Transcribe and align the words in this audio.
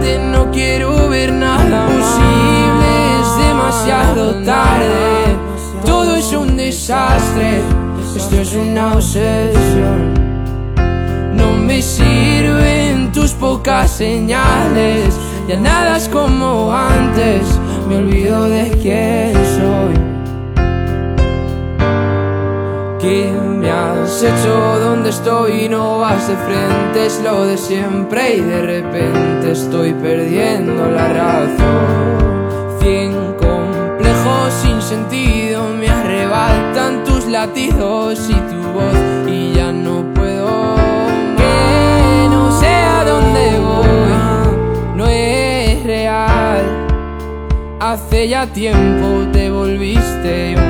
No 0.00 0.50
quiero 0.50 1.10
ver 1.10 1.30
nada 1.30 1.86
posible, 1.86 3.20
es 3.20 3.46
demasiado 3.46 4.34
tarde. 4.44 5.36
Todo 5.84 6.16
es 6.16 6.32
un 6.32 6.56
desastre, 6.56 7.60
esto 8.16 8.40
es 8.40 8.54
una 8.54 8.94
obsesión. 8.94 10.14
No 11.34 11.52
me 11.52 11.82
sirven 11.82 13.12
tus 13.12 13.32
pocas 13.32 13.90
señales, 13.90 15.14
ya 15.46 15.56
nada 15.56 15.98
es 15.98 16.08
como 16.08 16.72
antes, 16.72 17.42
me 17.86 17.98
olvido 17.98 18.48
de 18.48 18.70
quién 18.82 19.34
soy. 19.34 19.94
¿Qué 22.98 23.30
me 23.30 23.70
has 23.70 24.22
hecho? 24.22 24.78
¿Dónde 24.80 25.10
estoy? 25.10 25.68
No 25.68 25.98
vas 25.98 26.26
de 26.26 26.36
frente, 26.36 27.06
es 27.06 27.20
lo 27.22 27.44
de 27.44 27.58
siempre 27.58 28.36
y 28.36 28.40
de 28.40 28.62
repente 28.62 29.29
estoy 29.50 29.92
perdiendo 29.94 30.90
la 30.90 31.08
razón. 31.12 32.78
Cien 32.80 33.12
complejos 33.34 34.52
sin 34.62 34.80
sentido 34.80 35.68
me 35.68 35.88
arrebatan 35.88 37.04
tus 37.04 37.26
latidos 37.26 38.28
y 38.28 38.34
tu 38.34 38.62
voz 38.72 39.28
y 39.28 39.52
ya 39.52 39.72
no 39.72 40.04
puedo 40.14 40.76
que 41.36 42.28
no 42.30 42.60
sé 42.60 42.66
a 42.66 43.04
dónde 43.04 43.58
voy, 43.58 44.96
no 44.96 45.06
es 45.06 45.84
real. 45.84 46.62
Hace 47.80 48.28
ya 48.28 48.46
tiempo 48.46 49.26
te 49.32 49.50
volviste 49.50 50.69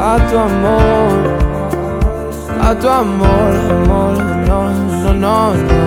a 0.00 0.16
tu 0.30 0.38
amor, 0.38 1.18
a 2.60 2.74
tu 2.74 2.88
amor, 2.88 3.52
amor, 3.70 4.16
no, 4.46 4.60
no, 5.02 5.12
no, 5.14 5.54
no. 5.54 5.78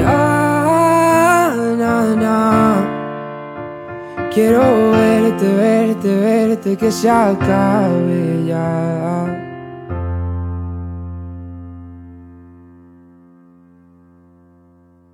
Ya, 0.00 1.52
na, 1.76 2.14
na. 2.14 2.38
Quiero 4.32 4.92
verte, 4.92 5.46
verte, 5.56 6.08
verte, 6.20 6.76
que 6.76 6.92
se 6.92 7.10
acabe 7.10 8.44
ya. 8.46 9.29